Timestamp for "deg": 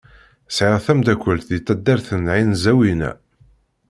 1.51-1.63